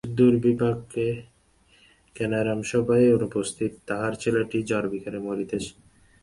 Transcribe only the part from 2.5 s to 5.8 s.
সভায় অনুপস্থিত–তাহার ছেলেটি জ্বরবিকারে মরিতেছে।